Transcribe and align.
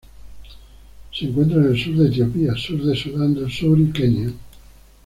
Se 1.11 1.25
encuentra 1.25 1.57
en 1.59 1.65
el 1.65 1.79
sur 1.79 1.95
de 1.95 2.07
Etiopía, 2.07 2.55
sur 2.55 2.83
de 2.83 2.95
Sudán 2.95 3.35
del 3.35 3.51
Sur 3.51 3.79
y 3.79 3.91
Kenia. 3.91 4.31